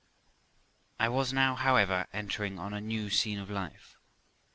[0.99, 3.99] I was now, however, entering on a new scene of life.